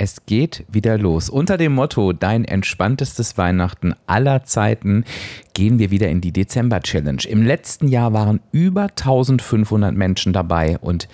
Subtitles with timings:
[0.00, 1.28] Es geht wieder los.
[1.28, 5.04] Unter dem Motto Dein entspanntestes Weihnachten aller Zeiten
[5.54, 7.22] gehen wir wieder in die Dezember-Challenge.
[7.28, 11.08] Im letzten Jahr waren über 1500 Menschen dabei und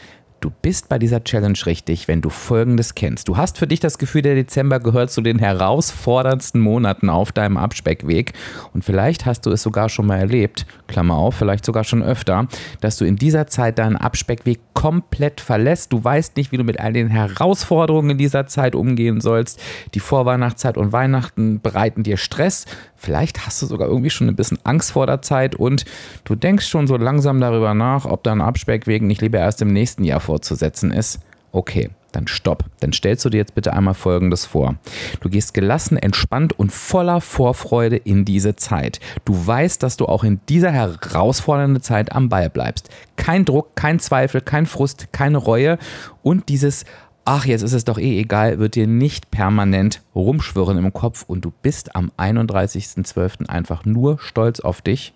[0.45, 3.29] Du bist bei dieser Challenge richtig, wenn du Folgendes kennst.
[3.29, 7.57] Du hast für dich das Gefühl, der Dezember gehört zu den herausforderndsten Monaten auf deinem
[7.57, 8.35] Abspeckweg.
[8.75, 12.47] Und vielleicht hast du es sogar schon mal erlebt, Klammer auf, vielleicht sogar schon öfter,
[12.83, 15.95] dass du in dieser Zeit deinen Abspeckweg komplett verlässt.
[15.95, 19.63] Du weißt nicht, wie du mit all den Herausforderungen in dieser Zeit umgehen sollst.
[19.95, 22.67] Die Vorweihnachtszeit und Weihnachten bereiten dir Stress.
[23.05, 25.85] Vielleicht hast du sogar irgendwie schon ein bisschen Angst vor der Zeit und
[26.25, 30.05] du denkst schon so langsam darüber nach, ob dein Abspeckweg nicht lieber erst im nächsten
[30.05, 31.21] Jahr fortzusetzen ist.
[31.53, 32.65] Okay, dann stopp.
[32.81, 34.77] Dann stellst du dir jetzt bitte einmal Folgendes vor.
[35.21, 39.01] Du gehst gelassen, entspannt und voller Vorfreude in diese Zeit.
[39.27, 42.89] Du weißt, dass du auch in dieser herausfordernden Zeit am Ball bleibst.
[43.17, 45.77] Kein Druck, kein Zweifel, kein Frust, keine Reue
[46.23, 46.87] und dieses
[47.25, 51.45] ach, jetzt ist es doch eh egal, wird dir nicht permanent rumschwirren im Kopf und
[51.45, 53.49] du bist am 31.12.
[53.49, 55.15] einfach nur stolz auf dich,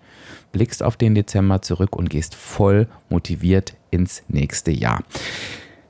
[0.51, 5.03] blickst auf den Dezember zurück und gehst voll motiviert ins nächste Jahr.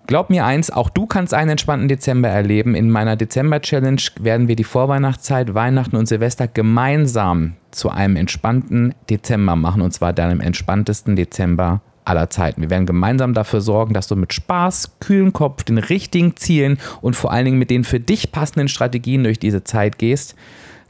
[0.07, 2.73] Glaub mir eins, auch du kannst einen entspannten Dezember erleben.
[2.73, 9.55] In meiner Dezember-Challenge werden wir die Vorweihnachtszeit, Weihnachten und Silvester gemeinsam zu einem entspannten Dezember
[9.55, 12.61] machen und zwar deinem entspanntesten Dezember aller Zeiten.
[12.61, 17.15] Wir werden gemeinsam dafür sorgen, dass du mit Spaß, kühlen Kopf, den richtigen Zielen und
[17.15, 20.35] vor allen Dingen mit den für dich passenden Strategien durch diese Zeit gehst.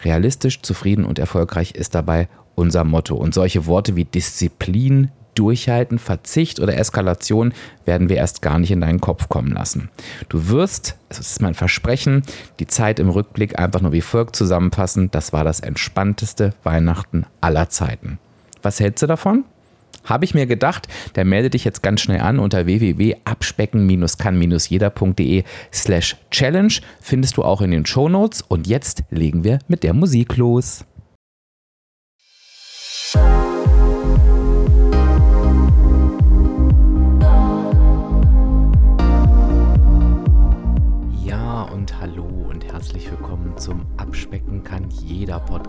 [0.04, 3.16] Realistisch, zufrieden und erfolgreich ist dabei unser Motto.
[3.16, 7.54] Und solche Worte wie Disziplin, Durchhalten, Verzicht oder Eskalation
[7.86, 9.90] werden wir erst gar nicht in deinen Kopf kommen lassen.
[10.28, 12.24] Du wirst, das ist mein Versprechen,
[12.60, 15.12] die Zeit im Rückblick einfach nur wie folgt zusammenfassen.
[15.12, 18.20] Das war das entspannteste Weihnachten aller Zeiten.
[18.62, 19.46] Was hältst du davon?
[20.04, 26.80] Habe ich mir gedacht, der melde dich jetzt ganz schnell an unter www.abspecken-kann-jeder.de slash challenge.
[27.02, 28.42] Findest du auch in den Shownotes.
[28.42, 30.86] Und jetzt legen wir mit der Musik los.
[43.60, 45.69] zum Abspecken kann jeder Podcast.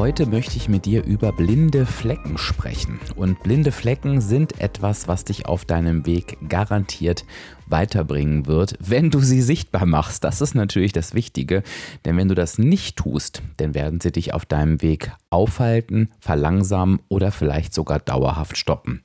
[0.00, 2.98] Heute möchte ich mit dir über blinde Flecken sprechen.
[3.16, 7.26] Und blinde Flecken sind etwas, was dich auf deinem Weg garantiert
[7.66, 10.24] weiterbringen wird, wenn du sie sichtbar machst.
[10.24, 11.62] Das ist natürlich das Wichtige,
[12.06, 17.00] denn wenn du das nicht tust, dann werden sie dich auf deinem Weg aufhalten, verlangsamen
[17.08, 19.02] oder vielleicht sogar dauerhaft stoppen.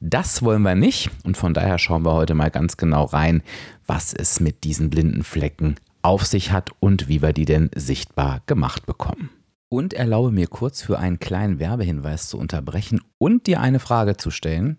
[0.00, 3.42] Das wollen wir nicht und von daher schauen wir heute mal ganz genau rein,
[3.86, 8.40] was es mit diesen blinden Flecken auf sich hat und wie wir die denn sichtbar
[8.46, 9.28] gemacht bekommen.
[9.70, 14.30] Und erlaube mir kurz für einen kleinen Werbehinweis zu unterbrechen und dir eine Frage zu
[14.30, 14.76] stellen.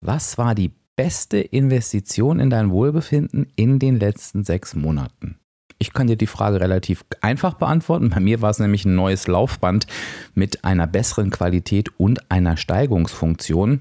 [0.00, 5.38] Was war die beste Investition in dein Wohlbefinden in den letzten sechs Monaten?
[5.82, 8.10] Ich kann dir die Frage relativ einfach beantworten.
[8.10, 9.88] Bei mir war es nämlich ein neues Laufband
[10.32, 13.80] mit einer besseren Qualität und einer Steigungsfunktion.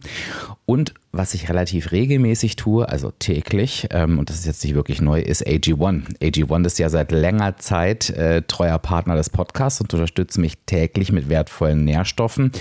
[0.65, 4.99] Und was ich relativ regelmäßig tue, also täglich, ähm, und das ist jetzt nicht wirklich
[4.99, 6.17] neu, ist AG1.
[6.19, 11.11] AG1 ist ja seit längerer Zeit äh, treuer Partner des Podcasts und unterstützt mich täglich
[11.11, 12.51] mit wertvollen Nährstoffen.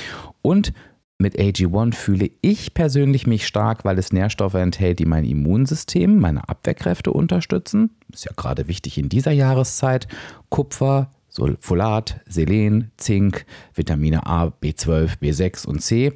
[0.42, 0.74] Und
[1.20, 6.48] mit AG1 fühle ich persönlich mich stark, weil es Nährstoffe enthält, die mein Immunsystem, meine
[6.48, 7.90] Abwehrkräfte unterstützen.
[8.12, 10.08] Ist ja gerade wichtig in dieser Jahreszeit.
[10.48, 11.10] Kupfer,
[11.60, 13.44] Folat, Selen, Zink,
[13.74, 16.12] Vitamine A, B12, B6 und C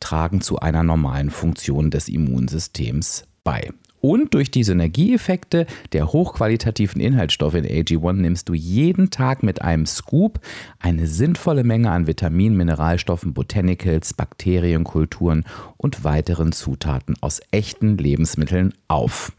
[0.00, 3.70] tragen zu einer normalen Funktion des Immunsystems bei.
[4.00, 9.86] Und durch die Synergieeffekte der hochqualitativen Inhaltsstoffe in AG1 nimmst du jeden Tag mit einem
[9.86, 10.40] Scoop
[10.78, 15.44] eine sinnvolle Menge an Vitaminen, Mineralstoffen, Botanicals, Bakterienkulturen
[15.76, 19.32] und weiteren Zutaten aus echten Lebensmitteln auf.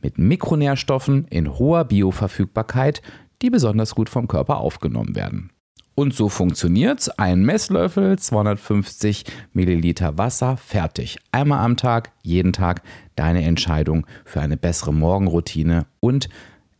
[0.00, 3.02] Mit Mikronährstoffen in hoher Bioverfügbarkeit,
[3.42, 5.50] die besonders gut vom Körper aufgenommen werden.
[5.98, 7.08] Und so funktioniert's.
[7.08, 9.24] Ein Messlöffel, 250
[9.54, 11.16] Milliliter Wasser, fertig.
[11.32, 12.82] Einmal am Tag, jeden Tag
[13.16, 16.28] deine Entscheidung für eine bessere Morgenroutine und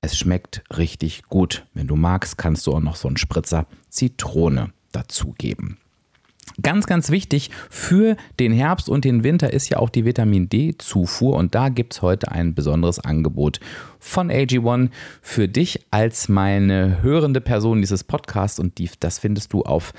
[0.00, 1.66] es schmeckt richtig gut.
[1.74, 5.78] Wenn du magst, kannst du auch noch so einen Spritzer Zitrone dazugeben.
[6.62, 11.36] Ganz, ganz wichtig für den Herbst und den Winter ist ja auch die Vitamin D-Zufuhr
[11.36, 13.60] und da gibt es heute ein besonderes Angebot
[13.98, 14.90] von AG1
[15.20, 19.92] für dich als meine hörende Person dieses Podcasts und die, das findest du auf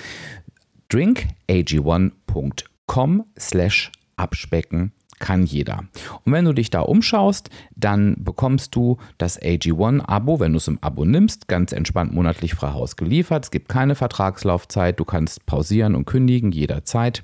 [0.89, 5.83] drinkag1.de agilone.com slash abspecken kann jeder.
[6.25, 10.79] Und wenn du dich da umschaust, dann bekommst du das AG1-Abo, wenn du es im
[10.81, 13.45] Abo nimmst, ganz entspannt monatlich frei Haus geliefert.
[13.45, 17.23] Es gibt keine Vertragslaufzeit, du kannst pausieren und kündigen jederzeit.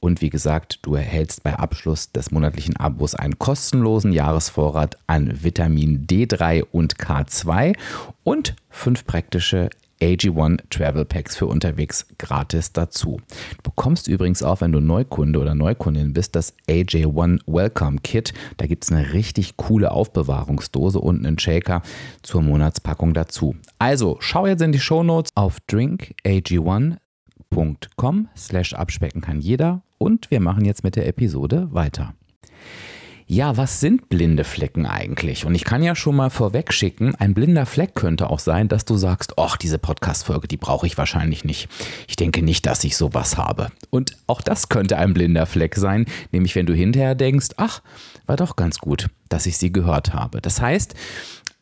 [0.00, 6.06] Und wie gesagt, du erhältst bei Abschluss des monatlichen Abos einen kostenlosen Jahresvorrat an Vitamin
[6.06, 7.76] D3 und K2
[8.24, 9.68] und fünf praktische
[10.00, 13.20] AG1 Travel Packs für unterwegs gratis dazu.
[13.56, 18.34] Du bekommst übrigens auch, wenn du Neukunde oder Neukundin bist, das AJ1 Welcome Kit.
[18.56, 21.82] Da gibt es eine richtig coole Aufbewahrungsdose und einen Shaker
[22.22, 23.54] zur Monatspackung dazu.
[23.78, 30.64] Also schau jetzt in die Shownotes auf drinkag1.com slash abspecken kann jeder und wir machen
[30.64, 32.14] jetzt mit der Episode weiter.
[33.32, 35.46] Ja, was sind blinde Flecken eigentlich?
[35.46, 38.84] Und ich kann ja schon mal vorweg schicken, ein blinder Fleck könnte auch sein, dass
[38.84, 41.68] du sagst, ach, diese Podcast-Folge, die brauche ich wahrscheinlich nicht.
[42.08, 43.68] Ich denke nicht, dass ich sowas habe.
[43.90, 47.82] Und auch das könnte ein blinder Fleck sein, nämlich wenn du hinterher denkst, ach,
[48.26, 50.40] war doch ganz gut, dass ich sie gehört habe.
[50.40, 50.96] Das heißt,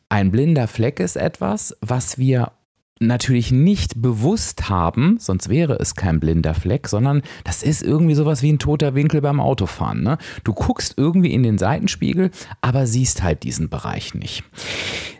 [0.09, 2.51] ein blinder Fleck ist etwas, was wir
[2.99, 8.41] natürlich nicht bewusst haben, sonst wäre es kein blinder Fleck, sondern das ist irgendwie sowas
[8.41, 10.03] wie ein toter Winkel beim Autofahren.
[10.03, 10.17] Ne?
[10.43, 12.31] Du guckst irgendwie in den Seitenspiegel,
[12.61, 14.43] aber siehst halt diesen Bereich nicht.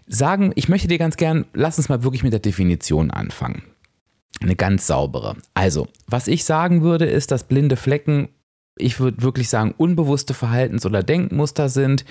[0.08, 3.64] Sagen, ich möchte dir ganz gern, lass uns mal wirklich mit der Definition anfangen.
[4.42, 5.36] Eine ganz saubere.
[5.54, 8.30] Also, was ich sagen würde, ist, dass blinde Flecken,
[8.78, 12.06] ich würde wirklich sagen, unbewusste Verhaltens- oder Denkmuster sind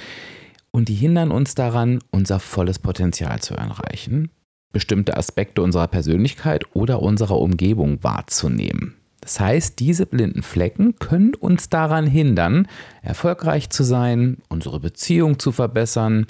[0.71, 4.31] und die hindern uns daran, unser volles Potenzial zu erreichen
[4.73, 8.95] bestimmte Aspekte unserer Persönlichkeit oder unserer Umgebung wahrzunehmen.
[9.21, 12.69] Das heißt, diese blinden Flecken können uns daran hindern,
[13.03, 16.27] erfolgreich zu sein, unsere Beziehung zu verbessern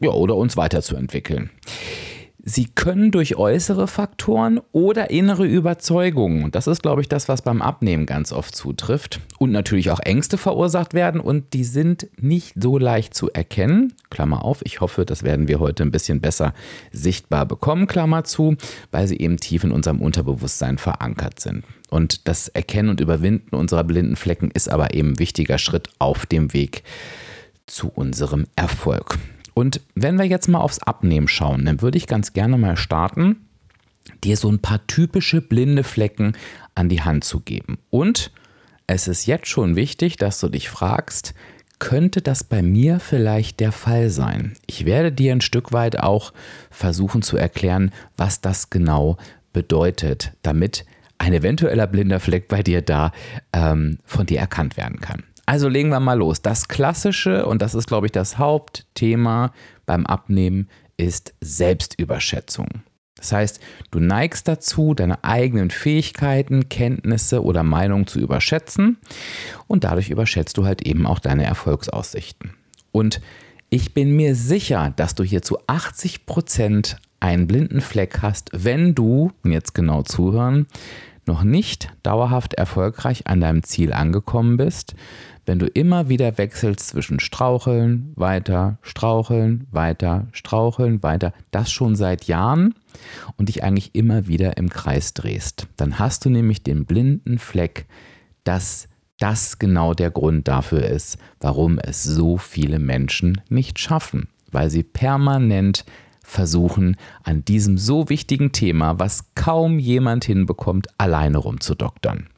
[0.00, 1.50] ja, oder uns weiterzuentwickeln.
[2.46, 7.40] Sie können durch äußere Faktoren oder innere Überzeugungen, und das ist, glaube ich, das, was
[7.40, 12.52] beim Abnehmen ganz oft zutrifft, und natürlich auch Ängste verursacht werden und die sind nicht
[12.60, 13.94] so leicht zu erkennen.
[14.10, 16.52] Klammer auf, ich hoffe, das werden wir heute ein bisschen besser
[16.92, 18.56] sichtbar bekommen, Klammer zu,
[18.90, 21.64] weil sie eben tief in unserem Unterbewusstsein verankert sind.
[21.88, 26.26] Und das Erkennen und Überwinden unserer blinden Flecken ist aber eben ein wichtiger Schritt auf
[26.26, 26.82] dem Weg
[27.66, 29.16] zu unserem Erfolg.
[29.54, 33.46] Und wenn wir jetzt mal aufs Abnehmen schauen, dann würde ich ganz gerne mal starten,
[34.22, 36.34] dir so ein paar typische blinde Flecken
[36.74, 37.78] an die Hand zu geben.
[37.90, 38.32] Und
[38.86, 41.34] es ist jetzt schon wichtig, dass du dich fragst,
[41.78, 44.54] könnte das bei mir vielleicht der Fall sein?
[44.66, 46.32] Ich werde dir ein Stück weit auch
[46.70, 49.16] versuchen zu erklären, was das genau
[49.52, 50.84] bedeutet, damit
[51.18, 53.12] ein eventueller blinder Fleck bei dir da
[53.52, 55.24] ähm, von dir erkannt werden kann.
[55.46, 56.42] Also legen wir mal los.
[56.42, 59.52] Das Klassische, und das ist, glaube ich, das Hauptthema
[59.86, 62.68] beim Abnehmen, ist Selbstüberschätzung.
[63.16, 63.60] Das heißt,
[63.90, 68.98] du neigst dazu, deine eigenen Fähigkeiten, Kenntnisse oder Meinungen zu überschätzen
[69.66, 72.52] und dadurch überschätzt du halt eben auch deine Erfolgsaussichten.
[72.92, 73.20] Und
[73.70, 78.94] ich bin mir sicher, dass du hier zu 80 Prozent einen blinden Fleck hast, wenn
[78.94, 80.66] du, jetzt genau zuhören,
[81.26, 84.94] noch nicht dauerhaft erfolgreich an deinem Ziel angekommen bist,
[85.46, 92.24] wenn du immer wieder wechselst zwischen Straucheln, weiter, Straucheln, weiter, Straucheln, weiter, das schon seit
[92.24, 92.74] Jahren
[93.36, 97.86] und dich eigentlich immer wieder im Kreis drehst, dann hast du nämlich den blinden Fleck,
[98.44, 98.88] dass
[99.18, 104.82] das genau der Grund dafür ist, warum es so viele Menschen nicht schaffen, weil sie
[104.82, 105.84] permanent
[106.22, 112.28] versuchen, an diesem so wichtigen Thema, was kaum jemand hinbekommt, alleine rumzudoktern.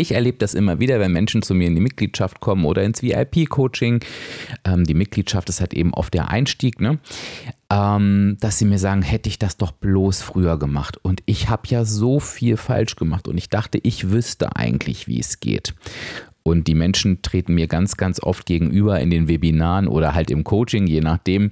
[0.00, 3.02] Ich erlebe das immer wieder, wenn Menschen zu mir in die Mitgliedschaft kommen oder ins
[3.02, 4.02] VIP-Coaching.
[4.64, 6.98] Ähm, die Mitgliedschaft ist halt eben oft der Einstieg, ne?
[7.68, 10.96] Ähm, dass sie mir sagen, hätte ich das doch bloß früher gemacht.
[11.02, 15.20] Und ich habe ja so viel falsch gemacht und ich dachte, ich wüsste eigentlich, wie
[15.20, 15.74] es geht.
[16.42, 20.42] Und die Menschen treten mir ganz, ganz oft gegenüber in den Webinaren oder halt im
[20.44, 21.50] Coaching, je nachdem,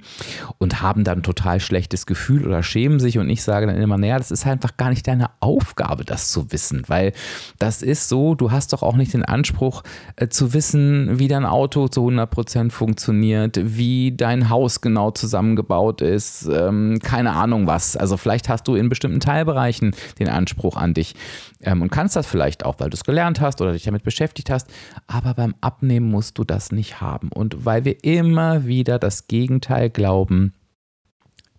[0.59, 3.19] und haben dann total schlechtes Gefühl oder schämen sich.
[3.19, 6.51] Und ich sage dann immer, naja, das ist einfach gar nicht deine Aufgabe, das zu
[6.53, 7.13] wissen, weil
[7.59, 9.83] das ist so, du hast doch auch nicht den Anspruch
[10.17, 16.01] äh, zu wissen, wie dein Auto zu 100 Prozent funktioniert, wie dein Haus genau zusammengebaut
[16.01, 17.97] ist, ähm, keine Ahnung was.
[17.97, 21.15] Also vielleicht hast du in bestimmten Teilbereichen den Anspruch an dich
[21.61, 24.51] ähm, und kannst das vielleicht auch, weil du es gelernt hast oder dich damit beschäftigt
[24.51, 24.69] hast.
[25.07, 27.31] Aber beim Abnehmen musst du das nicht haben.
[27.31, 30.53] Und weil wir immer wieder das Gegenteil glauben,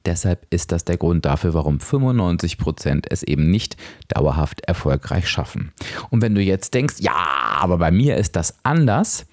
[0.06, 3.76] Deshalb ist das der Grund dafür, warum 95 Prozent es eben nicht
[4.08, 5.72] dauerhaft erfolgreich schaffen.
[6.10, 9.26] Und wenn du jetzt denkst, ja, aber bei mir ist das anders,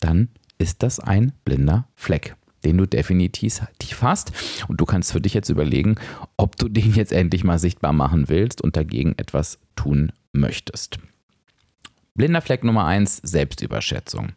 [0.00, 0.28] dann
[0.58, 3.60] ist das ein blinder Fleck, den du definitiv
[4.02, 4.32] hast.
[4.68, 5.96] Und du kannst für dich jetzt überlegen,
[6.36, 10.98] ob du den jetzt endlich mal sichtbar machen willst und dagegen etwas tun möchtest.
[12.16, 14.32] Blinder Fleck Nummer 1, Selbstüberschätzung.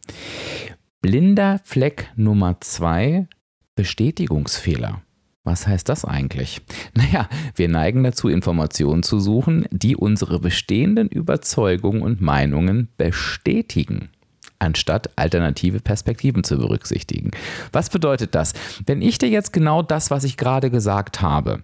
[1.00, 3.26] Blinder Fleck Nummer 2,
[3.74, 5.00] Bestätigungsfehler.
[5.44, 6.60] Was heißt das eigentlich?
[6.94, 14.10] Naja, wir neigen dazu, Informationen zu suchen, die unsere bestehenden Überzeugungen und Meinungen bestätigen
[14.58, 17.30] anstatt alternative Perspektiven zu berücksichtigen.
[17.72, 18.52] Was bedeutet das?
[18.84, 21.62] Wenn ich dir jetzt genau das, was ich gerade gesagt habe,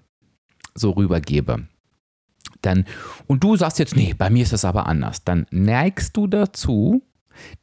[0.75, 1.67] so rübergebe,
[2.63, 2.85] dann,
[3.27, 7.03] und du sagst jetzt, nee, bei mir ist das aber anders, dann neigst du dazu,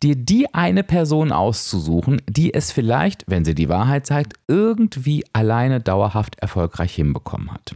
[0.01, 5.79] dir die eine Person auszusuchen, die es vielleicht, wenn sie die Wahrheit zeigt, irgendwie alleine
[5.79, 7.75] dauerhaft erfolgreich hinbekommen hat.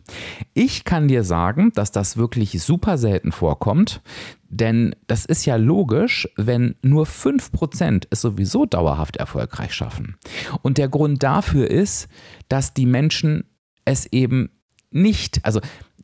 [0.53, 4.01] Ich kann dir sagen, dass das wirklich super selten vorkommt,
[4.49, 10.17] denn das ist ja logisch, wenn nur 5% es sowieso dauerhaft erfolgreich schaffen.
[10.61, 12.07] Und der Grund dafür ist,
[12.47, 13.43] dass die Menschen
[13.85, 14.49] es eben
[14.89, 15.59] nicht, also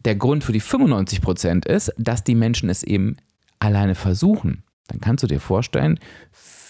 [0.06, 3.18] der Grund für die 95% ist, dass die Menschen es eben
[3.60, 6.00] alleine versuchen dann kannst du dir vorstellen,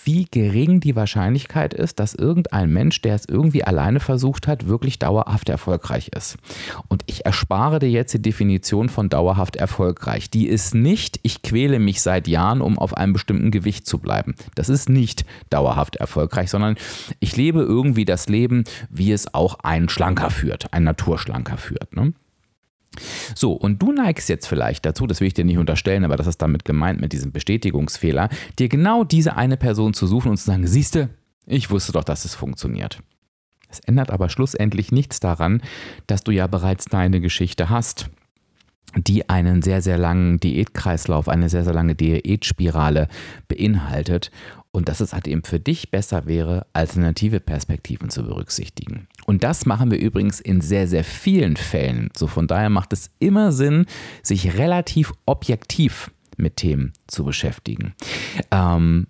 [0.06, 5.00] wie gering die Wahrscheinlichkeit ist, dass irgendein Mensch, der es irgendwie alleine versucht hat, wirklich
[5.00, 6.38] dauerhaft erfolgreich ist.
[6.90, 10.30] Und ich erspare dir jetzt die Definition von dauerhaft erfolgreich.
[10.30, 14.36] Die ist nicht, ich quäle mich seit Jahren, um auf einem bestimmten Gewicht zu bleiben.
[14.56, 16.76] Das ist nicht dauerhaft erfolgreich, sondern
[17.22, 21.96] ich lebe irgendwie das Leben, wie es auch ein Schlanker führt, ein Naturschlanker führt.
[21.96, 22.14] Ne?
[23.36, 26.28] So, und du neigst jetzt vielleicht dazu, das will ich dir nicht unterstellen, aber das
[26.28, 30.46] ist damit gemeint mit diesem Bestätigungsfehler, dir genau diese eine Person zu suchen und zu
[30.46, 31.10] sagen, siehste,
[31.46, 33.00] ich wusste doch, dass es funktioniert.
[33.70, 35.62] Es ändert aber schlussendlich nichts daran,
[36.06, 38.10] dass du ja bereits deine Geschichte hast,
[38.96, 43.08] die einen sehr, sehr langen Diätkreislauf, eine sehr, sehr lange Diätspirale
[43.48, 44.30] beinhaltet
[44.74, 49.08] und dass es halt eben für dich besser wäre, alternative Perspektiven zu berücksichtigen.
[49.26, 52.10] Und das machen wir übrigens in sehr, sehr vielen Fällen.
[52.18, 53.86] So von daher macht es immer Sinn,
[54.24, 57.94] sich relativ objektiv mit Themen zu beschäftigen.
[58.50, 59.08] Ähm,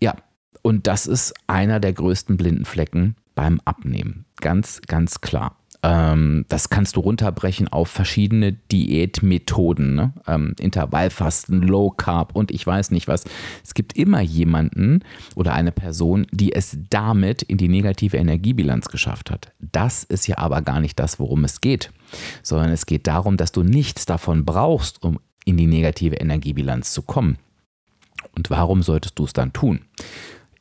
[0.00, 0.16] ja,
[0.62, 4.24] und das ist einer der größten blinden Flecken beim Abnehmen.
[4.40, 5.58] Ganz, ganz klar.
[5.84, 10.12] Ähm, das kannst du runterbrechen auf verschiedene Diätmethoden, ne?
[10.28, 13.24] ähm, Intervallfasten, Low Carb und ich weiß nicht was.
[13.64, 15.00] Es gibt immer jemanden
[15.34, 19.52] oder eine Person, die es damit in die negative Energiebilanz geschafft hat.
[19.58, 21.90] Das ist ja aber gar nicht das, worum es geht,
[22.44, 27.02] sondern es geht darum, dass du nichts davon brauchst, um in die negative Energiebilanz zu
[27.02, 27.38] kommen.
[28.36, 29.80] Und warum solltest du es dann tun?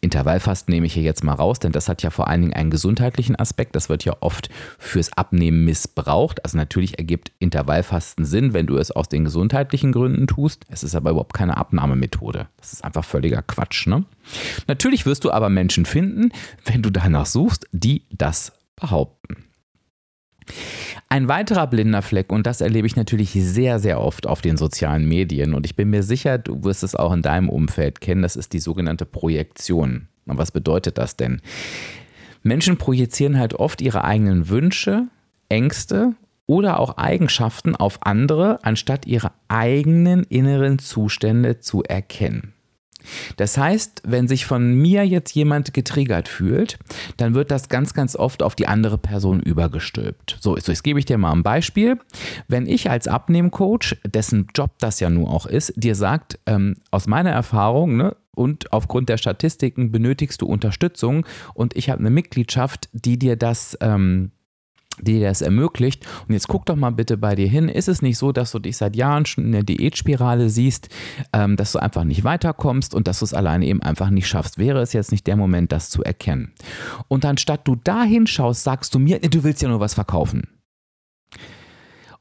[0.01, 2.71] Intervallfasten nehme ich hier jetzt mal raus, denn das hat ja vor allen Dingen einen
[2.71, 3.75] gesundheitlichen Aspekt.
[3.75, 6.43] Das wird ja oft fürs Abnehmen missbraucht.
[6.43, 10.65] Also natürlich ergibt Intervallfasten Sinn, wenn du es aus den gesundheitlichen Gründen tust.
[10.69, 12.47] Es ist aber überhaupt keine Abnahmemethode.
[12.57, 13.85] Das ist einfach völliger Quatsch.
[13.85, 14.03] Ne?
[14.67, 16.31] Natürlich wirst du aber Menschen finden,
[16.65, 19.50] wenn du danach suchst, die das behaupten.
[21.09, 25.07] Ein weiterer blinder Fleck, und das erlebe ich natürlich sehr, sehr oft auf den sozialen
[25.07, 28.35] Medien, und ich bin mir sicher, du wirst es auch in deinem Umfeld kennen, das
[28.35, 30.07] ist die sogenannte Projektion.
[30.25, 31.41] Und was bedeutet das denn?
[32.43, 35.07] Menschen projizieren halt oft ihre eigenen Wünsche,
[35.49, 36.13] Ängste
[36.47, 42.53] oder auch Eigenschaften auf andere, anstatt ihre eigenen inneren Zustände zu erkennen.
[43.37, 46.79] Das heißt, wenn sich von mir jetzt jemand getriggert fühlt,
[47.17, 50.37] dann wird das ganz, ganz oft auf die andere Person übergestülpt.
[50.39, 51.99] So, jetzt gebe ich dir mal ein Beispiel.
[52.47, 57.07] Wenn ich als Abnehmcoach, dessen Job das ja nun auch ist, dir sagt, ähm, aus
[57.07, 62.89] meiner Erfahrung, ne, und aufgrund der Statistiken benötigst du Unterstützung und ich habe eine Mitgliedschaft,
[62.93, 64.31] die dir das ähm,
[64.99, 66.05] die dir das ermöglicht.
[66.27, 67.69] Und jetzt guck doch mal bitte bei dir hin.
[67.69, 70.89] Ist es nicht so, dass du dich seit Jahren schon in der Diätspirale siehst,
[71.33, 74.57] ähm, dass du einfach nicht weiterkommst und dass du es alleine eben einfach nicht schaffst?
[74.57, 76.53] Wäre es jetzt nicht der Moment, das zu erkennen?
[77.07, 80.47] Und anstatt du da hinschaust, sagst du mir, du willst ja nur was verkaufen.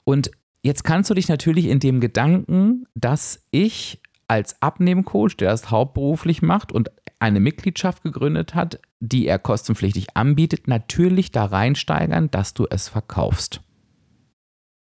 [0.04, 0.30] Und
[0.62, 4.00] jetzt kannst du dich natürlich in dem Gedanken, dass ich
[4.30, 10.68] als Abnehmcoach, der das hauptberuflich macht und eine Mitgliedschaft gegründet hat, die er kostenpflichtig anbietet,
[10.68, 13.60] natürlich da reinsteigern, dass du es verkaufst.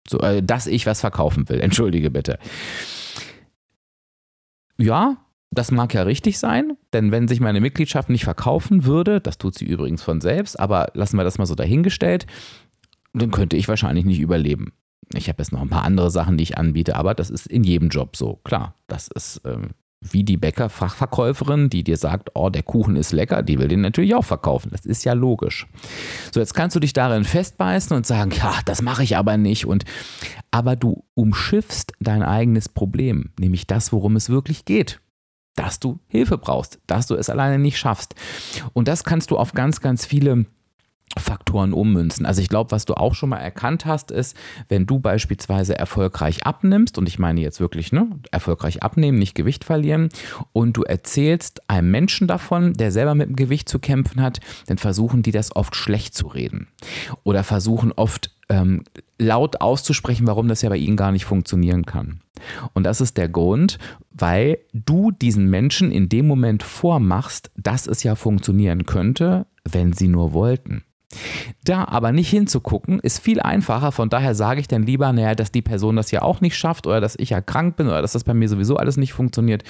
[0.08, 2.40] So, äh, dass ich was verkaufen will, entschuldige bitte.
[4.78, 5.16] Ja,
[5.52, 9.54] das mag ja richtig sein, denn wenn sich meine Mitgliedschaft nicht verkaufen würde, das tut
[9.54, 12.26] sie übrigens von selbst, aber lassen wir das mal so dahingestellt,
[13.14, 14.72] dann könnte ich wahrscheinlich nicht überleben.
[15.14, 17.64] Ich habe jetzt noch ein paar andere Sachen, die ich anbiete, aber das ist in
[17.64, 18.40] jedem Job so.
[18.44, 23.42] Klar, das ist ähm, wie die Bäckerfachverkäuferin, die dir sagt, oh, der Kuchen ist lecker,
[23.42, 24.70] die will den natürlich auch verkaufen.
[24.70, 25.66] Das ist ja logisch.
[26.32, 29.66] So, jetzt kannst du dich darin festbeißen und sagen, ja, das mache ich aber nicht.
[29.66, 29.84] Und
[30.50, 35.00] aber du umschiffst dein eigenes Problem, nämlich das, worum es wirklich geht.
[35.54, 38.14] Dass du Hilfe brauchst, dass du es alleine nicht schaffst.
[38.74, 40.44] Und das kannst du auf ganz, ganz viele
[41.18, 42.26] Faktoren ummünzen.
[42.26, 44.36] Also ich glaube, was du auch schon mal erkannt hast, ist,
[44.68, 49.64] wenn du beispielsweise erfolgreich abnimmst, und ich meine jetzt wirklich, ne, erfolgreich abnehmen, nicht Gewicht
[49.64, 50.10] verlieren,
[50.52, 54.78] und du erzählst einem Menschen davon, der selber mit dem Gewicht zu kämpfen hat, dann
[54.78, 56.68] versuchen die das oft schlecht zu reden.
[57.24, 58.84] Oder versuchen oft ähm,
[59.18, 62.20] laut auszusprechen, warum das ja bei ihnen gar nicht funktionieren kann.
[62.74, 63.78] Und das ist der Grund,
[64.10, 70.08] weil du diesen Menschen in dem Moment vormachst, dass es ja funktionieren könnte, wenn sie
[70.08, 70.84] nur wollten.
[71.64, 73.92] Da aber nicht hinzugucken, ist viel einfacher.
[73.92, 76.86] Von daher sage ich dann lieber, naja, dass die Person das ja auch nicht schafft
[76.86, 79.62] oder dass ich ja krank bin oder dass das bei mir sowieso alles nicht funktioniert.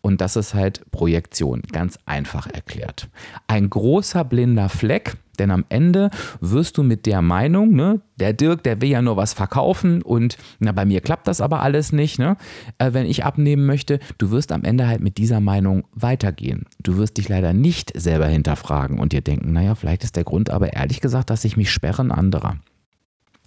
[0.00, 3.08] Und das ist halt Projektion, ganz einfach erklärt.
[3.46, 6.10] Ein großer blinder Fleck, denn am Ende
[6.40, 10.36] wirst du mit der Meinung, ne, der Dirk, der will ja nur was verkaufen und
[10.58, 12.36] na, bei mir klappt das aber alles nicht, ne,
[12.78, 16.66] äh, wenn ich abnehmen möchte, du wirst am Ende halt mit dieser Meinung weitergehen.
[16.82, 20.50] Du wirst dich leider nicht selber hinterfragen und dir denken, naja, vielleicht ist der Grund
[20.50, 22.56] aber ehrlich gesagt, dass ich mich sperre ein anderer.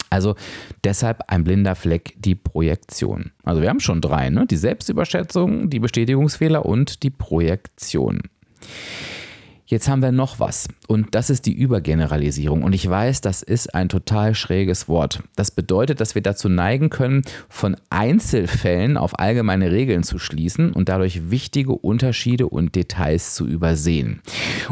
[0.10, 0.36] Also
[0.84, 3.32] deshalb ein blinder Fleck die Projektion.
[3.44, 4.46] Also wir haben schon drei, ne?
[4.46, 8.22] die Selbstüberschätzung, die Bestätigungsfehler und die Projektion.
[9.68, 12.62] Jetzt haben wir noch was und das ist die Übergeneralisierung.
[12.62, 15.24] Und ich weiß, das ist ein total schräges Wort.
[15.36, 20.88] Das bedeutet, dass wir dazu neigen können, von Einzelfällen auf allgemeine Regeln zu schließen und
[20.88, 24.22] dadurch wichtige Unterschiede und Details zu übersehen.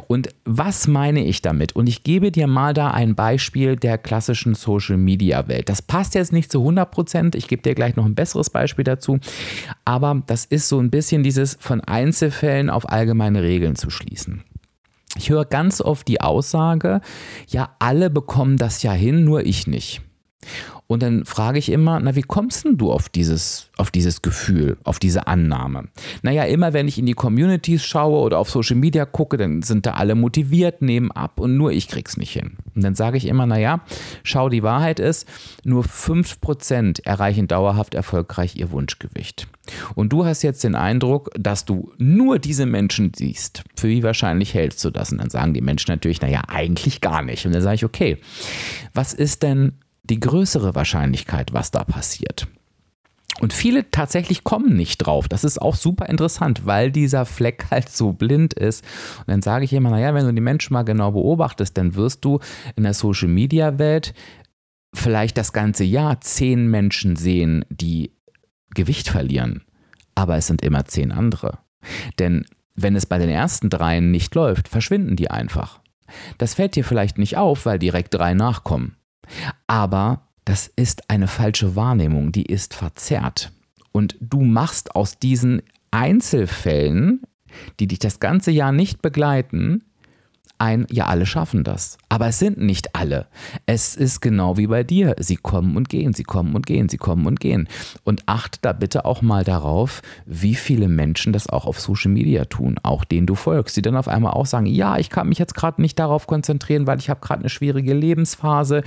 [0.07, 1.75] Und was meine ich damit?
[1.75, 5.69] Und ich gebe dir mal da ein Beispiel der klassischen Social-Media-Welt.
[5.69, 7.35] Das passt jetzt nicht zu 100 Prozent.
[7.35, 9.17] Ich gebe dir gleich noch ein besseres Beispiel dazu.
[9.85, 14.43] Aber das ist so ein bisschen dieses von Einzelfällen auf allgemeine Regeln zu schließen.
[15.15, 17.01] Ich höre ganz oft die Aussage,
[17.47, 20.01] ja, alle bekommen das ja hin, nur ich nicht.
[20.93, 24.77] Und dann frage ich immer, na, wie kommst denn du auf dieses, auf dieses Gefühl,
[24.83, 25.85] auf diese Annahme?
[26.21, 29.87] Naja, immer wenn ich in die Communities schaue oder auf Social Media gucke, dann sind
[29.87, 32.57] da alle motiviert, nehmen ab und nur ich krieg's nicht hin.
[32.75, 33.81] Und dann sage ich immer, naja,
[34.21, 35.27] schau, die Wahrheit ist,
[35.63, 39.47] nur 5% erreichen dauerhaft erfolgreich ihr Wunschgewicht.
[39.95, 43.63] Und du hast jetzt den Eindruck, dass du nur diese Menschen siehst.
[43.75, 45.11] Für wie wahrscheinlich hältst du das?
[45.11, 47.47] Und dann sagen die Menschen natürlich, naja, eigentlich gar nicht.
[47.47, 48.19] Und dann sage ich, okay,
[48.93, 49.73] was ist denn
[50.03, 52.47] die größere Wahrscheinlichkeit, was da passiert.
[53.39, 55.27] Und viele tatsächlich kommen nicht drauf.
[55.27, 58.85] Das ist auch super interessant, weil dieser Fleck halt so blind ist.
[59.19, 62.23] Und dann sage ich immer, naja, wenn du die Menschen mal genau beobachtest, dann wirst
[62.25, 62.39] du
[62.75, 64.13] in der Social-Media-Welt
[64.93, 68.11] vielleicht das ganze Jahr zehn Menschen sehen, die
[68.75, 69.63] Gewicht verlieren.
[70.13, 71.57] Aber es sind immer zehn andere.
[72.19, 75.79] Denn wenn es bei den ersten dreien nicht läuft, verschwinden die einfach.
[76.37, 78.95] Das fällt dir vielleicht nicht auf, weil direkt drei nachkommen.
[79.67, 83.51] Aber das ist eine falsche Wahrnehmung, die ist verzerrt.
[83.91, 87.21] Und du machst aus diesen Einzelfällen,
[87.79, 89.83] die dich das ganze Jahr nicht begleiten,
[90.63, 91.97] ein, ja, alle schaffen das.
[92.07, 93.27] Aber es sind nicht alle.
[93.65, 95.15] Es ist genau wie bei dir.
[95.19, 97.67] Sie kommen und gehen, sie kommen und gehen, sie kommen und gehen.
[98.05, 102.45] Und achte da bitte auch mal darauf, wie viele Menschen das auch auf Social Media
[102.45, 105.37] tun, auch denen du folgst, die dann auf einmal auch sagen, ja, ich kann mich
[105.37, 108.83] jetzt gerade nicht darauf konzentrieren, weil ich habe gerade eine schwierige Lebensphase.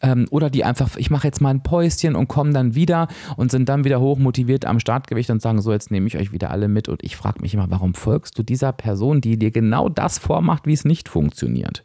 [0.00, 3.52] Ähm, oder die einfach, ich mache jetzt mal ein Päuschen und kommen dann wieder und
[3.52, 6.66] sind dann wieder hochmotiviert am Startgewicht und sagen, so, jetzt nehme ich euch wieder alle
[6.66, 6.88] mit.
[6.88, 10.66] Und ich frage mich immer, warum folgst du dieser Person, die dir genau das vormacht,
[10.66, 11.40] wie es nicht funktioniert?
[11.40, 11.84] funktioniert.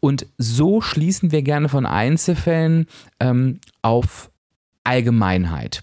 [0.00, 2.86] Und so schließen wir gerne von Einzelfällen
[3.20, 4.30] ähm, auf
[4.84, 5.82] Allgemeinheit.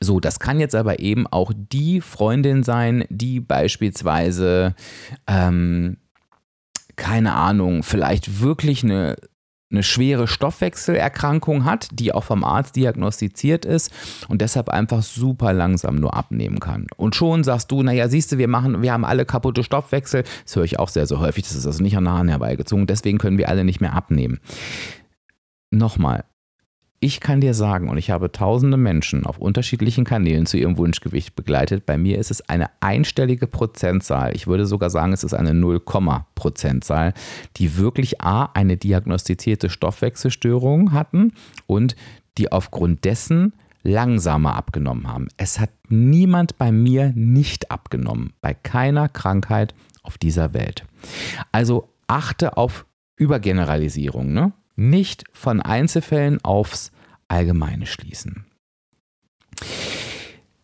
[0.00, 4.74] So, das kann jetzt aber eben auch die Freundin sein, die beispielsweise,
[5.26, 5.98] ähm,
[6.96, 9.16] keine Ahnung, vielleicht wirklich eine
[9.70, 13.92] eine schwere Stoffwechselerkrankung hat, die auch vom Arzt diagnostiziert ist
[14.28, 16.86] und deshalb einfach super langsam nur abnehmen kann.
[16.96, 20.24] Und schon sagst du, naja, siehst du, wir machen, wir haben alle kaputte Stoffwechsel.
[20.44, 21.44] Das höre ich auch sehr, sehr häufig.
[21.44, 22.86] Das ist also nicht an den Haaren herbeigezogen.
[22.86, 24.38] Deswegen können wir alle nicht mehr abnehmen.
[25.70, 26.24] Nochmal,
[27.04, 31.36] ich kann dir sagen, und ich habe tausende Menschen auf unterschiedlichen Kanälen zu ihrem Wunschgewicht
[31.36, 34.34] begleitet, bei mir ist es eine einstellige Prozentzahl.
[34.34, 35.82] Ich würde sogar sagen, es ist eine 0,
[36.34, 37.12] Prozentzahl,
[37.58, 41.34] die wirklich A, eine diagnostizierte Stoffwechselstörung hatten
[41.66, 41.94] und
[42.38, 45.28] die aufgrund dessen langsamer abgenommen haben.
[45.36, 50.86] Es hat niemand bei mir nicht abgenommen, bei keiner Krankheit auf dieser Welt.
[51.52, 52.86] Also achte auf
[53.16, 54.32] Übergeneralisierung.
[54.32, 54.54] Ne?
[54.76, 56.90] nicht von Einzelfällen aufs
[57.34, 58.46] Allgemeine schließen.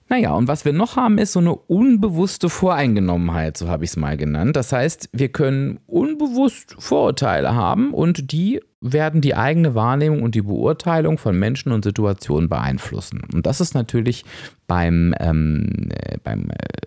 [0.08, 3.96] Naja, und was wir noch haben, ist so eine unbewusste Voreingenommenheit, so habe ich es
[3.96, 4.56] mal genannt.
[4.56, 10.42] Das heißt, wir können unbewusst Vorurteile haben und die werden die eigene Wahrnehmung und die
[10.42, 13.22] Beurteilung von Menschen und Situationen beeinflussen.
[13.32, 14.24] Und das ist natürlich
[14.66, 16.80] beim, ähm, äh, beim äh,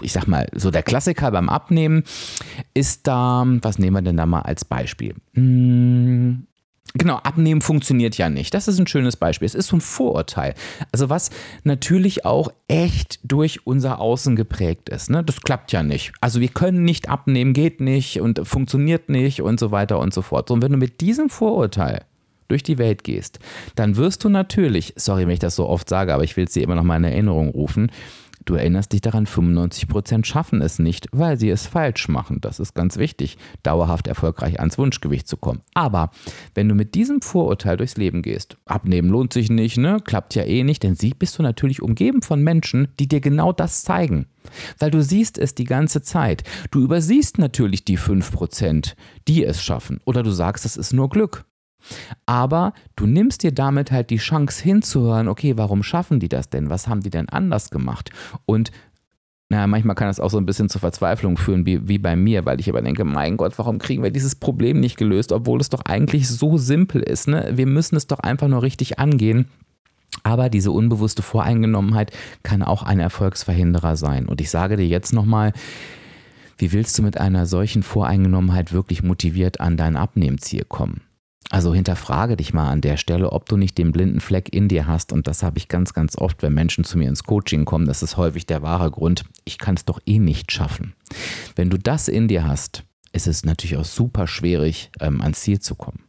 [0.00, 2.02] ich sag mal, so der Klassiker beim Abnehmen,
[2.74, 5.14] ist da, was nehmen wir denn da mal als Beispiel?
[5.34, 6.47] Hm,
[6.94, 8.54] Genau, abnehmen funktioniert ja nicht.
[8.54, 9.46] Das ist ein schönes Beispiel.
[9.46, 10.54] Es ist so ein Vorurteil.
[10.90, 11.30] Also was
[11.62, 15.10] natürlich auch echt durch unser Außen geprägt ist.
[15.10, 15.22] Ne?
[15.22, 16.12] Das klappt ja nicht.
[16.20, 20.22] Also wir können nicht abnehmen, geht nicht und funktioniert nicht und so weiter und so
[20.22, 20.50] fort.
[20.50, 22.04] Und wenn du mit diesem Vorurteil
[22.48, 23.38] durch die Welt gehst,
[23.74, 26.52] dann wirst du natürlich, sorry, wenn ich das so oft sage, aber ich will es
[26.52, 27.92] dir immer noch mal in Erinnerung rufen,
[28.48, 32.40] Du erinnerst dich daran, 95% schaffen es nicht, weil sie es falsch machen.
[32.40, 35.60] Das ist ganz wichtig, dauerhaft erfolgreich ans Wunschgewicht zu kommen.
[35.74, 36.12] Aber
[36.54, 39.98] wenn du mit diesem Vorurteil durchs Leben gehst, abnehmen lohnt sich nicht, ne?
[40.02, 43.52] klappt ja eh nicht, denn sie bist du natürlich umgeben von Menschen, die dir genau
[43.52, 44.24] das zeigen.
[44.78, 46.42] Weil du siehst es die ganze Zeit.
[46.70, 48.94] Du übersiehst natürlich die 5%,
[49.28, 50.00] die es schaffen.
[50.06, 51.44] Oder du sagst, es ist nur Glück.
[52.26, 56.70] Aber du nimmst dir damit halt die Chance hinzuhören, okay, warum schaffen die das denn?
[56.70, 58.10] Was haben die denn anders gemacht?
[58.46, 58.70] Und
[59.50, 62.44] naja, manchmal kann das auch so ein bisschen zur Verzweiflung führen, wie, wie bei mir,
[62.44, 65.70] weil ich aber denke, mein Gott, warum kriegen wir dieses Problem nicht gelöst, obwohl es
[65.70, 67.28] doch eigentlich so simpel ist.
[67.28, 67.52] Ne?
[67.54, 69.46] Wir müssen es doch einfach nur richtig angehen.
[70.22, 72.10] Aber diese unbewusste Voreingenommenheit
[72.42, 74.26] kann auch ein Erfolgsverhinderer sein.
[74.26, 75.52] Und ich sage dir jetzt nochmal,
[76.58, 81.02] wie willst du mit einer solchen Voreingenommenheit wirklich motiviert an dein Abnehmziel kommen?
[81.50, 84.86] Also hinterfrage dich mal an der Stelle, ob du nicht den blinden Fleck in dir
[84.86, 85.12] hast.
[85.12, 87.86] Und das habe ich ganz, ganz oft, wenn Menschen zu mir ins Coaching kommen.
[87.86, 89.24] Das ist häufig der wahre Grund.
[89.44, 90.94] Ich kann es doch eh nicht schaffen.
[91.56, 95.60] Wenn du das in dir hast, ist es natürlich auch super schwierig, ähm, ans Ziel
[95.60, 96.00] zu kommen.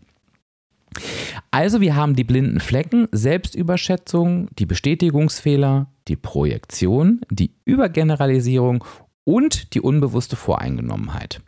[1.52, 8.84] Also wir haben die blinden Flecken, Selbstüberschätzung, die Bestätigungsfehler, die Projektion, die Übergeneralisierung
[9.30, 11.40] und die unbewusste Voreingenommenheit.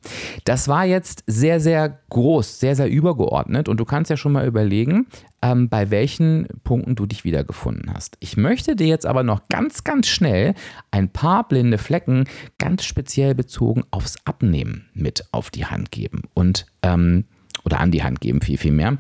[0.46, 4.46] Das war jetzt sehr, sehr groß, sehr, sehr übergeordnet und du kannst ja schon mal
[4.46, 5.08] überlegen,
[5.42, 8.18] ähm, bei welchen Punkten du dich wiedergefunden hast.
[8.20, 10.54] Ich möchte dir jetzt aber noch ganz, ganz schnell
[10.92, 12.26] ein paar blinde Flecken
[12.60, 17.26] ganz speziell bezogen aufs Abnehmen mit auf die Hand geben und ähm,
[17.64, 19.00] oder an die Hand geben, viel, viel mehr.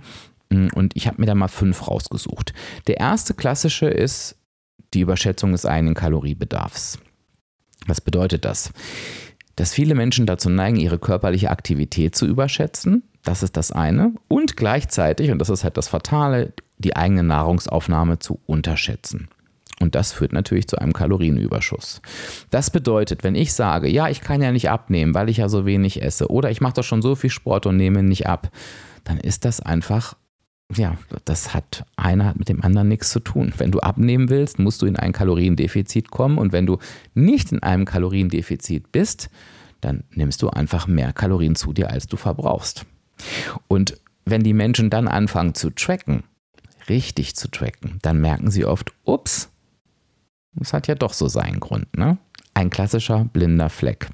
[0.49, 2.53] Und ich habe mir da mal fünf rausgesucht.
[2.87, 4.37] Der erste klassische ist
[4.95, 6.99] die Überschätzung des eigenen Kaloriebedarfs.
[7.87, 8.71] Was bedeutet das?
[9.55, 13.03] Dass viele Menschen dazu neigen, ihre körperliche Aktivität zu überschätzen.
[13.23, 14.13] Das ist das eine.
[14.27, 19.29] Und gleichzeitig, und das ist halt das Fatale, die eigene Nahrungsaufnahme zu unterschätzen.
[19.79, 22.01] Und das führt natürlich zu einem Kalorienüberschuss.
[22.51, 25.65] Das bedeutet, wenn ich sage, ja, ich kann ja nicht abnehmen, weil ich ja so
[25.65, 28.51] wenig esse, oder ich mache doch schon so viel Sport und nehme nicht ab,
[29.03, 30.15] dann ist das einfach
[30.75, 33.53] ja, das hat einer hat mit dem anderen nichts zu tun.
[33.57, 36.77] Wenn du abnehmen willst, musst du in ein Kaloriendefizit kommen und wenn du
[37.13, 39.29] nicht in einem Kaloriendefizit bist,
[39.81, 42.85] dann nimmst du einfach mehr Kalorien zu dir, als du verbrauchst.
[43.67, 46.23] Und wenn die Menschen dann anfangen zu tracken,
[46.89, 49.49] richtig zu tracken, dann merken sie oft, ups,
[50.53, 52.17] das hat ja doch so seinen Grund, ne?
[52.53, 54.09] Ein klassischer blinder Fleck.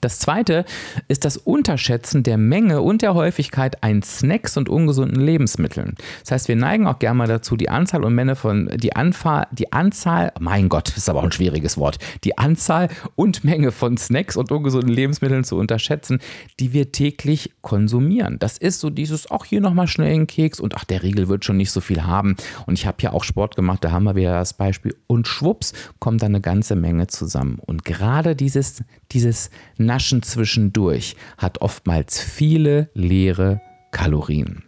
[0.00, 0.64] Das zweite
[1.08, 5.94] ist das Unterschätzen der Menge und der Häufigkeit an Snacks und ungesunden Lebensmitteln.
[6.20, 9.48] Das heißt, wir neigen auch gerne mal dazu, die Anzahl und Menge von, die, Anfahr,
[9.52, 13.96] die Anzahl, mein Gott, ist aber auch ein schwieriges Wort, die Anzahl und Menge von
[13.96, 16.20] Snacks und ungesunden Lebensmitteln zu unterschätzen,
[16.60, 18.38] die wir täglich konsumieren.
[18.38, 21.44] Das ist so dieses, auch hier nochmal schnell einen Keks und ach, der Riegel wird
[21.44, 22.36] schon nicht so viel haben.
[22.66, 24.94] Und ich habe ja auch Sport gemacht, da haben wir wieder das Beispiel.
[25.06, 27.58] Und schwupps kommt da eine ganze Menge zusammen.
[27.64, 28.82] Und gerade dieses,
[29.12, 29.50] dieses
[29.86, 33.60] Naschen zwischendurch hat oftmals viele leere
[33.92, 34.62] Kalorien.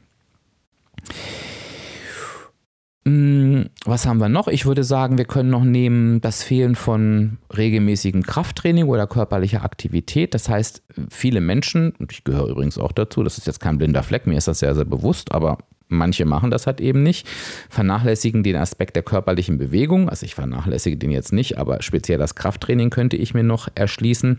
[3.09, 4.48] Hm, was haben wir noch?
[4.48, 10.35] Ich würde sagen, wir können noch nehmen das Fehlen von regelmäßigem Krafttraining oder körperlicher Aktivität.
[10.35, 14.02] Das heißt, viele Menschen, und ich gehöre übrigens auch dazu, das ist jetzt kein blinder
[14.02, 17.27] Fleck, mir ist das sehr, sehr bewusst, aber Manche machen das halt eben nicht,
[17.70, 20.11] vernachlässigen den Aspekt der körperlichen Bewegung.
[20.11, 24.38] Also ich vernachlässige den jetzt nicht, aber speziell das Krafttraining könnte ich mir noch erschließen.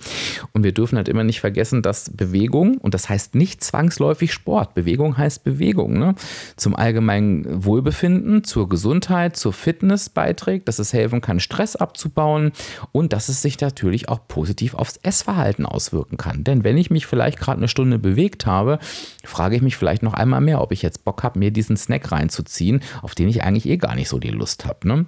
[0.54, 4.76] Und wir dürfen halt immer nicht vergessen, dass Bewegung, und das heißt nicht zwangsläufig Sport,
[4.76, 6.14] Bewegung heißt Bewegung, ne?
[6.56, 12.52] zum allgemeinen Wohlbefinden, zur Gesundheit, zur Fitness beiträgt, dass es helfen kann, Stress abzubauen
[12.92, 16.44] und dass es sich natürlich auch positiv aufs Essverhalten auswirken kann.
[16.44, 18.78] Denn wenn ich mich vielleicht gerade eine Stunde bewegt habe,
[19.24, 22.12] frage ich mich vielleicht noch einmal mehr, ob ich jetzt Bock habe, mir diesen Snack
[22.12, 24.88] reinzuziehen, auf den ich eigentlich eh gar nicht so die Lust habe.
[24.88, 25.06] Ne?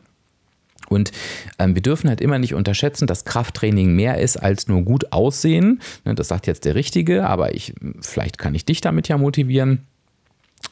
[0.90, 1.12] Und
[1.58, 5.82] ähm, wir dürfen halt immer nicht unterschätzen, dass Krafttraining mehr ist als nur gut aussehen.
[6.04, 9.86] Ne, das sagt jetzt der Richtige, aber ich, vielleicht kann ich dich damit ja motivieren.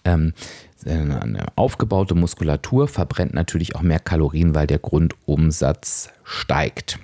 [0.04, 0.34] Ähm,
[0.86, 7.00] eine aufgebaute Muskulatur verbrennt natürlich auch mehr Kalorien, weil der Grundumsatz steigt.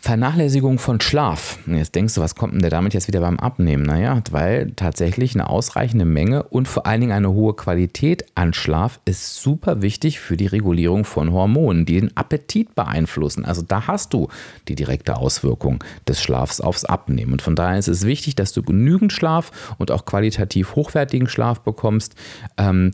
[0.00, 1.58] Vernachlässigung von Schlaf.
[1.66, 3.82] Jetzt denkst du, was kommt denn der damit jetzt wieder beim Abnehmen?
[3.82, 9.00] Naja, weil tatsächlich eine ausreichende Menge und vor allen Dingen eine hohe Qualität an Schlaf
[9.04, 13.44] ist super wichtig für die Regulierung von Hormonen, die den Appetit beeinflussen.
[13.44, 14.28] Also da hast du
[14.68, 17.32] die direkte Auswirkung des Schlafs aufs Abnehmen.
[17.32, 21.60] Und von daher ist es wichtig, dass du genügend Schlaf und auch qualitativ hochwertigen Schlaf
[21.60, 22.14] bekommst.
[22.56, 22.92] Ähm,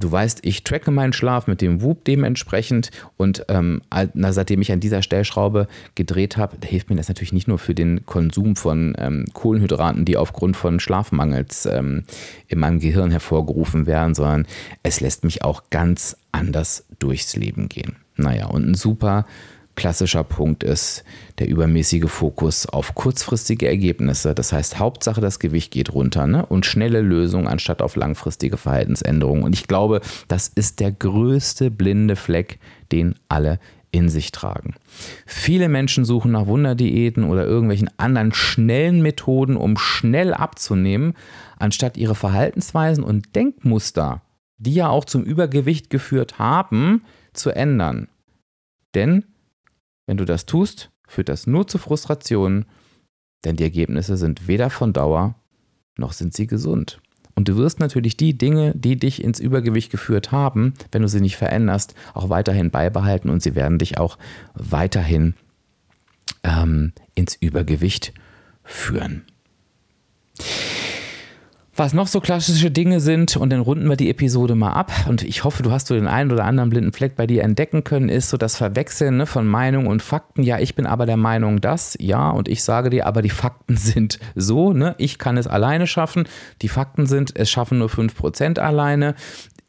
[0.00, 3.82] Du weißt, ich tracke meinen Schlaf mit dem Whoop dementsprechend und ähm,
[4.14, 7.74] na, seitdem ich an dieser Stellschraube gedreht habe, hilft mir das natürlich nicht nur für
[7.74, 12.04] den Konsum von ähm, Kohlenhydraten, die aufgrund von Schlafmangels ähm,
[12.46, 14.46] in meinem Gehirn hervorgerufen werden, sondern
[14.84, 17.96] es lässt mich auch ganz anders durchs Leben gehen.
[18.16, 19.26] Naja, und ein super
[19.78, 21.04] klassischer Punkt ist
[21.38, 24.34] der übermäßige Fokus auf kurzfristige Ergebnisse.
[24.34, 26.44] Das heißt, Hauptsache das Gewicht geht runter ne?
[26.44, 29.44] und schnelle Lösungen anstatt auf langfristige Verhaltensänderungen.
[29.44, 32.58] Und ich glaube, das ist der größte blinde Fleck,
[32.90, 33.60] den alle
[33.92, 34.74] in sich tragen.
[35.26, 41.14] Viele Menschen suchen nach Wunderdiäten oder irgendwelchen anderen schnellen Methoden, um schnell abzunehmen,
[41.56, 44.22] anstatt ihre Verhaltensweisen und Denkmuster,
[44.58, 48.08] die ja auch zum Übergewicht geführt haben, zu ändern.
[48.96, 49.22] Denn
[50.08, 52.64] wenn du das tust, führt das nur zu Frustrationen,
[53.44, 55.36] denn die Ergebnisse sind weder von Dauer
[55.96, 57.00] noch sind sie gesund.
[57.34, 61.20] Und du wirst natürlich die Dinge, die dich ins Übergewicht geführt haben, wenn du sie
[61.20, 64.16] nicht veränderst, auch weiterhin beibehalten und sie werden dich auch
[64.54, 65.34] weiterhin
[66.42, 68.14] ähm, ins Übergewicht
[68.64, 69.24] führen
[71.78, 74.92] was noch so klassische Dinge sind und dann runden wir die Episode mal ab.
[75.08, 77.84] Und ich hoffe, du hast so den einen oder anderen blinden Fleck bei dir entdecken
[77.84, 80.42] können, ist so das Verwechseln ne, von Meinung und Fakten.
[80.42, 83.76] Ja, ich bin aber der Meinung, dass, ja, und ich sage dir, aber die Fakten
[83.78, 86.28] sind so, ne, ich kann es alleine schaffen,
[86.62, 89.14] die Fakten sind, es schaffen nur 5% alleine,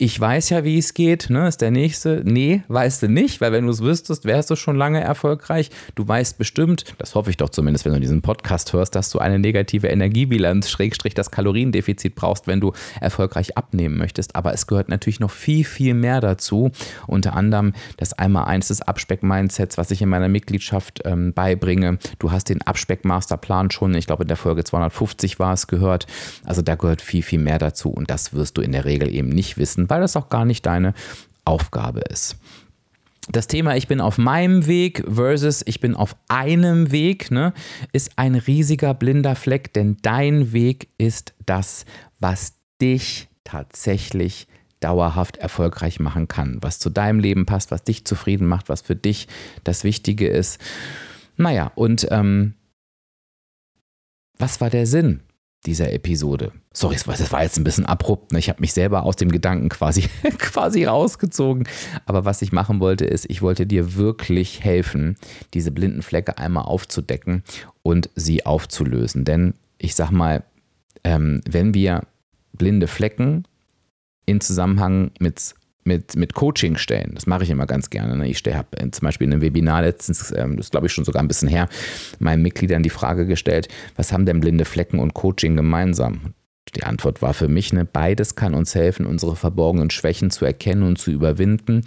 [0.01, 2.21] ich weiß ja, wie es geht, ne, ist der nächste.
[2.23, 5.71] Nee, weißt du nicht, weil wenn du es wüsstest, wärst du schon lange erfolgreich.
[5.95, 9.19] Du weißt bestimmt, das hoffe ich doch zumindest, wenn du diesen Podcast hörst, dass du
[9.19, 14.37] eine negative Energiebilanz, Schrägstrich das Kaloriendefizit brauchst, wenn du erfolgreich abnehmen möchtest.
[14.37, 16.71] Aber es gehört natürlich noch viel, viel mehr dazu.
[17.05, 21.99] Unter anderem das einmal eins des Abspeck-Mindsets, was ich in meiner Mitgliedschaft ähm, beibringe.
[22.19, 26.07] Du hast den Abspeck-Masterplan schon, ich glaube in der Folge 250 war es gehört.
[26.45, 29.27] Also da gehört viel, viel mehr dazu und das wirst du in der Regel eben
[29.27, 30.93] nicht wissen weil das auch gar nicht deine
[31.45, 32.37] Aufgabe ist.
[33.31, 37.53] Das Thema Ich bin auf meinem Weg versus Ich bin auf einem Weg ne,
[37.93, 41.85] ist ein riesiger blinder Fleck, denn dein Weg ist das,
[42.19, 44.47] was dich tatsächlich
[44.79, 48.95] dauerhaft erfolgreich machen kann, was zu deinem Leben passt, was dich zufrieden macht, was für
[48.95, 49.27] dich
[49.63, 50.59] das Wichtige ist.
[51.37, 52.55] Naja, und ähm,
[54.37, 55.21] was war der Sinn
[55.65, 56.51] dieser Episode.
[56.73, 58.31] Sorry, das war jetzt ein bisschen abrupt.
[58.31, 58.39] Ne?
[58.39, 60.01] Ich habe mich selber aus dem Gedanken quasi,
[60.37, 61.67] quasi rausgezogen.
[62.05, 65.17] Aber was ich machen wollte, ist, ich wollte dir wirklich helfen,
[65.53, 67.43] diese blinden Flecke einmal aufzudecken
[67.83, 69.25] und sie aufzulösen.
[69.25, 70.43] Denn ich sag mal,
[71.03, 72.03] ähm, wenn wir
[72.53, 73.45] blinde Flecken
[74.25, 75.55] in Zusammenhang mit
[75.89, 77.11] mit, mit Coaching stellen.
[77.15, 78.15] Das mache ich immer ganz gerne.
[78.15, 78.29] Ne?
[78.29, 81.27] Ich habe zum Beispiel in einem Webinar letztens, ähm, das glaube ich schon sogar ein
[81.27, 81.67] bisschen her,
[82.19, 86.33] meinen Mitgliedern die Frage gestellt, was haben denn blinde Flecken und Coaching gemeinsam?
[86.75, 90.83] Die Antwort war für mich, ne, beides kann uns helfen, unsere verborgenen Schwächen zu erkennen
[90.83, 91.81] und zu überwinden.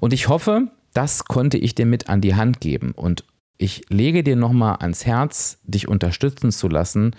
[0.00, 2.92] Und ich hoffe, das konnte ich dir mit an die Hand geben.
[2.92, 3.24] Und
[3.58, 7.14] ich lege dir nochmal ans Herz, dich unterstützen zu lassen,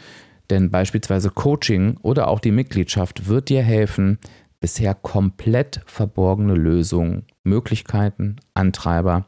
[0.50, 4.18] denn beispielsweise Coaching oder auch die Mitgliedschaft wird dir helfen,
[4.60, 9.26] bisher komplett verborgene Lösungen, Möglichkeiten, Antreiber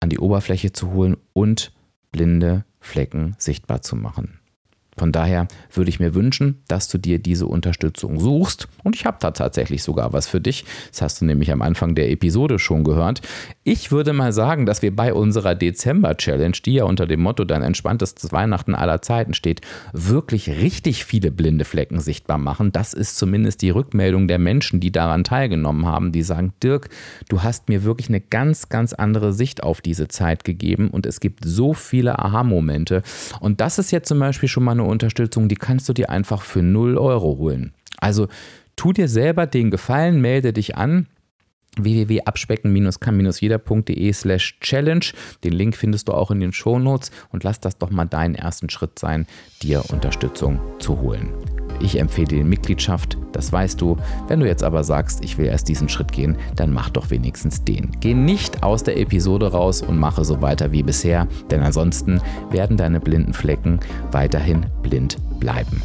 [0.00, 1.72] an die Oberfläche zu holen und
[2.12, 4.38] blinde Flecken sichtbar zu machen.
[4.96, 8.68] Von daher würde ich mir wünschen, dass du dir diese Unterstützung suchst.
[8.82, 10.64] Und ich habe da tatsächlich sogar was für dich.
[10.90, 13.20] Das hast du nämlich am Anfang der Episode schon gehört.
[13.62, 17.62] Ich würde mal sagen, dass wir bei unserer Dezember-Challenge, die ja unter dem Motto dein
[17.62, 19.60] entspanntestes Weihnachten aller Zeiten steht,
[19.92, 22.72] wirklich richtig viele blinde Flecken sichtbar machen.
[22.72, 26.88] Das ist zumindest die Rückmeldung der Menschen, die daran teilgenommen haben, die sagen, Dirk,
[27.28, 31.20] du hast mir wirklich eine ganz, ganz andere Sicht auf diese Zeit gegeben und es
[31.20, 33.02] gibt so viele Aha-Momente.
[33.40, 36.42] Und das ist jetzt zum Beispiel schon mal eine Unterstützung, die kannst du dir einfach
[36.42, 37.72] für 0 Euro holen.
[37.98, 38.28] Also
[38.76, 41.06] tu dir selber den Gefallen, melde dich an
[41.76, 45.12] www.abspecken-kann-jeder.de slash challenge.
[45.44, 48.70] Den Link findest du auch in den Shownotes und lass das doch mal deinen ersten
[48.70, 49.26] Schritt sein,
[49.62, 51.32] dir Unterstützung zu holen.
[51.80, 53.96] Ich empfehle dir Mitgliedschaft, das weißt du.
[54.28, 57.64] Wenn du jetzt aber sagst, ich will erst diesen Schritt gehen, dann mach doch wenigstens
[57.64, 57.90] den.
[58.00, 62.76] Geh nicht aus der Episode raus und mache so weiter wie bisher, denn ansonsten werden
[62.76, 65.82] deine blinden Flecken weiterhin blind bleiben.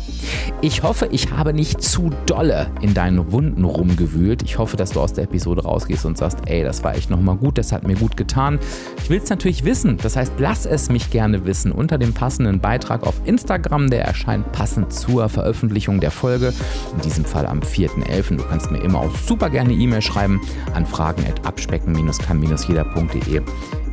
[0.62, 4.44] Ich hoffe, ich habe nicht zu dolle in deinen Wunden rumgewühlt.
[4.44, 7.38] Ich hoffe, dass du aus der Episode rausgehst und sagst, ey, das war echt nochmal
[7.38, 8.60] gut, das hat mir gut getan.
[9.02, 12.60] Ich will es natürlich wissen, das heißt, lass es mich gerne wissen unter dem passenden
[12.60, 16.54] Beitrag auf Instagram, der erscheint passend zur Veröffentlichung der Folge,
[16.96, 18.38] in diesem Fall am 4.11.
[18.38, 20.40] Du kannst mir immer auch super gerne E-Mail schreiben
[20.74, 23.42] an fragen.abspecken-kann-jeder.de.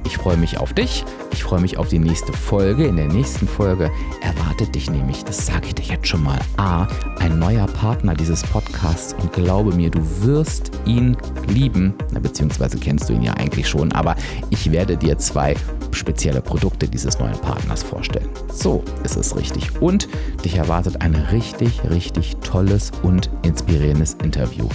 [0.04, 1.04] Ich freue mich auf dich.
[1.32, 2.86] Ich freue mich auf die nächste Folge.
[2.86, 6.86] In der nächsten Folge erwartet dich nämlich, das sage ich dir jetzt schon mal, A,
[7.18, 11.16] ein neuer Partner dieses Podcasts und glaube mir, du wirst ihn
[11.48, 11.94] lieben.
[12.12, 14.16] Na, beziehungsweise kennst du ihn ja eigentlich schon, aber
[14.50, 15.54] ich werde dir zwei
[15.92, 18.28] spezielle Produkte dieses neuen Partners vorstellen.
[18.52, 19.80] So ist es richtig.
[19.80, 20.08] Und
[20.44, 24.68] dich erwartet ein richtig, richtig tolles und inspirierendes Interview.